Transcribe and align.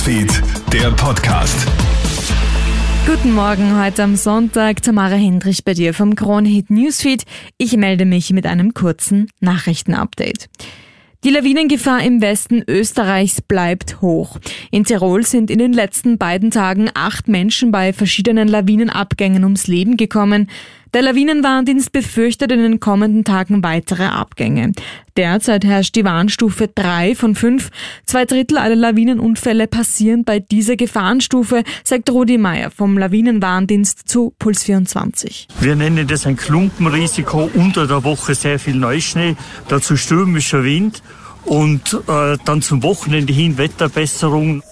Newsfeed, 0.00 0.42
der 0.72 0.90
Podcast. 0.92 1.68
Guten 3.06 3.34
Morgen, 3.34 3.78
heute 3.78 4.02
am 4.02 4.16
Sonntag. 4.16 4.80
Tamara 4.80 5.16
Hendrich 5.16 5.62
bei 5.62 5.74
dir 5.74 5.92
vom 5.92 6.14
Kronhit 6.14 6.70
Newsfeed. 6.70 7.24
Ich 7.58 7.76
melde 7.76 8.06
mich 8.06 8.32
mit 8.32 8.46
einem 8.46 8.72
kurzen 8.72 9.28
Nachrichtenupdate. 9.40 10.48
Die 11.22 11.28
Lawinengefahr 11.28 12.02
im 12.02 12.22
Westen 12.22 12.64
Österreichs 12.66 13.42
bleibt 13.42 14.00
hoch. 14.00 14.38
In 14.70 14.84
Tirol 14.84 15.26
sind 15.26 15.50
in 15.50 15.58
den 15.58 15.74
letzten 15.74 16.16
beiden 16.16 16.50
Tagen 16.50 16.88
acht 16.94 17.28
Menschen 17.28 17.70
bei 17.70 17.92
verschiedenen 17.92 18.48
Lawinenabgängen 18.48 19.44
ums 19.44 19.66
Leben 19.66 19.98
gekommen. 19.98 20.48
Der 20.92 21.02
Lawinenwarndienst 21.02 21.92
befürchtet 21.92 22.50
in 22.50 22.62
den 22.62 22.80
kommenden 22.80 23.24
Tagen 23.24 23.62
weitere 23.62 24.06
Abgänge. 24.06 24.72
Derzeit 25.16 25.64
herrscht 25.64 25.94
die 25.94 26.04
Warnstufe 26.04 26.66
3 26.66 27.14
von 27.14 27.36
5. 27.36 27.70
Zwei 28.06 28.24
Drittel 28.24 28.58
aller 28.58 28.74
Lawinenunfälle 28.74 29.68
passieren 29.68 30.24
bei 30.24 30.40
dieser 30.40 30.74
Gefahrenstufe, 30.74 31.62
sagt 31.84 32.10
Rudi 32.10 32.38
Meyer 32.38 32.72
vom 32.72 32.98
Lawinenwarndienst 32.98 34.08
zu 34.08 34.34
Puls 34.40 34.64
24. 34.64 35.46
Wir 35.60 35.76
nennen 35.76 36.08
das 36.08 36.26
ein 36.26 36.36
Klumpenrisiko. 36.36 37.48
Unter 37.54 37.86
der 37.86 38.02
Woche 38.02 38.34
sehr 38.34 38.58
viel 38.58 38.74
Neuschnee, 38.74 39.36
dazu 39.68 39.96
stürmischer 39.96 40.64
Wind 40.64 41.04
und 41.44 42.00
äh, 42.08 42.36
dann 42.44 42.62
zum 42.62 42.82
Wochenende 42.82 43.32
hin 43.32 43.58
Wetterbesserung. 43.58 44.62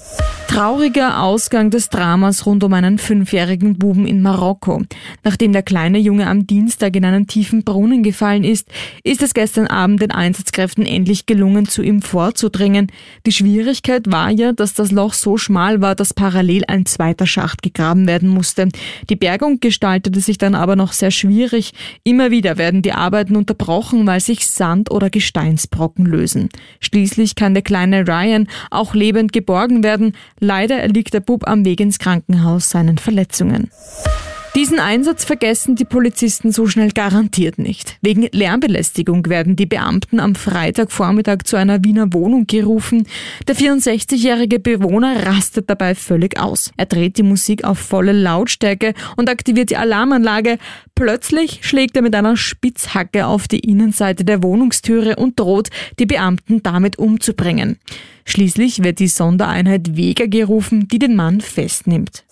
Trauriger 0.49 1.23
Ausgang 1.23 1.71
des 1.71 1.89
Dramas 1.91 2.47
rund 2.47 2.65
um 2.65 2.73
einen 2.73 2.99
fünfjährigen 2.99 3.79
Buben 3.79 4.07
in 4.07 4.23
Marokko. 4.23 4.83
Nachdem 5.23 5.53
der 5.53 5.63
kleine 5.63 5.99
Junge 5.99 6.27
am 6.27 6.47
Dienstag 6.47 6.97
in 6.97 7.05
einen 7.05 7.29
tiefen 7.29 7.63
Brunnen 7.63 8.03
gefallen 8.03 8.43
ist, 8.43 8.67
ist 9.05 9.23
es 9.23 9.35
gestern 9.35 9.69
Abend 9.69 10.03
den 10.03 10.11
Einsatzkräften 10.11 10.85
endlich 10.85 11.27
gelungen, 11.27 11.69
zu 11.69 11.83
ihm 11.83 12.03
vorzudringen. 12.03 12.91
Die 13.27 13.31
Schwierigkeit 13.31 14.11
war 14.11 14.31
ja, 14.31 14.53
dass 14.53 14.75
das 14.75 14.91
Loch 14.91 15.13
so 15.13 15.37
schmal 15.37 15.81
war, 15.81 15.95
dass 15.95 16.15
parallel 16.15 16.65
ein 16.67 16.87
zweiter 16.87 17.27
Schacht 17.27 17.63
gegraben 17.63 18.09
werden 18.09 18.29
musste. 18.29 18.69
Die 19.11 19.17
Bergung 19.17 19.61
gestaltete 19.61 20.19
sich 20.19 20.39
dann 20.39 20.57
aber 20.57 20.75
noch 20.75 20.93
sehr 20.93 21.13
schwierig. 21.13 21.73
Immer 22.03 22.33
wieder 22.33 22.57
werden 22.59 22.83
die 22.83 22.93
Arbeiten 22.93 23.37
unterbrochen, 23.37 24.07
weil 24.07 24.21
sich 24.21 24.47
Sand- 24.47 24.91
oder 24.91 25.11
Gesteinsbrocken 25.11 26.07
lösen. 26.07 26.49
Schließlich 26.81 27.37
kann 27.37 27.55
der 27.55 27.63
kleine 27.63 28.09
Ryan 28.09 28.49
auch 28.71 28.95
lebend 28.95 29.33
geborgen 29.33 29.85
werden. 29.85 30.15
Leider 30.41 30.77
erliegt 30.77 31.15
der 31.15 31.21
Bub 31.21 31.49
am 31.49 31.65
Weg 31.65 31.81
ins 31.81 31.99
Krankenhaus 31.99 32.71
seinen 32.71 32.99
Verletzungen. 32.99 33.71
Diesen 34.55 34.81
Einsatz 34.81 35.25
vergessen 35.25 35.77
die 35.77 35.85
Polizisten 35.85 36.53
so 36.53 36.67
schnell 36.67 36.91
garantiert 36.91 37.59
nicht. 37.59 37.97
Wegen 38.01 38.29
Lärmbelästigung 38.33 39.27
werden 39.27 39.57
die 39.57 39.67
Beamten 39.67 40.21
am 40.21 40.35
Freitagvormittag 40.35 41.45
zu 41.45 41.57
einer 41.57 41.85
Wiener 41.85 42.13
Wohnung 42.13 42.47
gerufen. 42.47 43.07
Der 43.47 43.55
64-jährige 43.55 44.59
Bewohner 44.59 45.27
rastet 45.27 45.69
dabei 45.71 45.95
völlig 45.95 46.41
aus. 46.41 46.73
Er 46.77 46.87
dreht 46.87 47.19
die 47.19 47.23
Musik 47.23 47.65
auf 47.65 47.79
volle 47.79 48.13
Lautstärke 48.13 48.95
und 49.17 49.29
aktiviert 49.29 49.71
die 49.71 49.77
Alarmanlage. 49.77 50.59
Plötzlich 50.95 51.61
schlägt 51.63 51.95
er 51.95 52.03
mit 52.03 52.15
einer 52.15 52.37
Spitzhacke 52.37 53.27
auf 53.27 53.49
die 53.49 53.61
Innenseite 53.61 54.25
der 54.25 54.43
Wohnungstüre 54.43 55.17
und 55.17 55.39
droht, 55.39 55.69
die 55.99 56.07
Beamten 56.07 56.63
damit 56.63 56.99
umzubringen. 56.99 57.79
Schließlich 58.25 58.83
wird 58.83 58.99
die 58.99 59.09
Sondereinheit 59.09 59.97
Vega 59.97 60.27
gerufen, 60.27 60.89
die 60.89 60.99
den 60.99 61.15
Mann 61.15 61.41
festnimmt. 61.41 62.25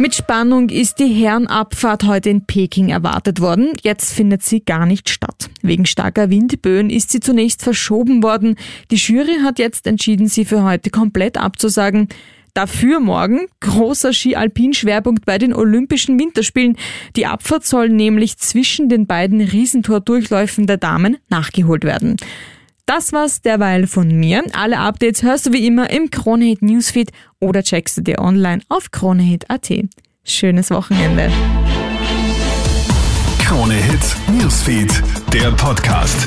Mit 0.00 0.14
Spannung 0.14 0.68
ist 0.68 1.00
die 1.00 1.12
Herrenabfahrt 1.12 2.04
heute 2.04 2.30
in 2.30 2.46
Peking 2.46 2.88
erwartet 2.88 3.40
worden. 3.40 3.72
Jetzt 3.82 4.14
findet 4.14 4.44
sie 4.44 4.60
gar 4.60 4.86
nicht 4.86 5.10
statt. 5.10 5.50
Wegen 5.60 5.86
starker 5.86 6.30
Windböen 6.30 6.88
ist 6.88 7.10
sie 7.10 7.18
zunächst 7.18 7.62
verschoben 7.62 8.22
worden. 8.22 8.54
Die 8.92 8.96
Jury 8.96 9.38
hat 9.42 9.58
jetzt 9.58 9.88
entschieden, 9.88 10.28
sie 10.28 10.44
für 10.44 10.62
heute 10.62 10.90
komplett 10.90 11.36
abzusagen. 11.36 12.06
Dafür 12.54 13.00
morgen 13.00 13.48
großer 13.58 14.12
Ski-Alpin-Schwerpunkt 14.12 15.26
bei 15.26 15.36
den 15.36 15.52
Olympischen 15.52 16.16
Winterspielen. 16.20 16.76
Die 17.16 17.26
Abfahrt 17.26 17.66
soll 17.66 17.88
nämlich 17.88 18.38
zwischen 18.38 18.88
den 18.88 19.08
beiden 19.08 19.40
Riesentor-Durchläufen 19.40 20.68
der 20.68 20.76
Damen 20.76 21.16
nachgeholt 21.28 21.82
werden. 21.82 22.18
Das 22.88 23.12
war's 23.12 23.42
derweil 23.42 23.86
von 23.86 24.08
mir. 24.08 24.42
Alle 24.54 24.78
Updates 24.78 25.22
hörst 25.22 25.44
du 25.44 25.52
wie 25.52 25.66
immer 25.66 25.90
im 25.90 26.08
Kronehit 26.10 26.62
Newsfeed 26.62 27.12
oder 27.38 27.62
checkst 27.62 27.98
du 27.98 28.00
dir 28.00 28.18
online 28.18 28.62
auf 28.70 28.90
kronehit.at. 28.90 29.70
Schönes 30.24 30.70
Wochenende. 30.70 31.30
Kronehit 33.40 34.16
Newsfeed, 34.32 35.02
der 35.34 35.50
Podcast. 35.50 36.26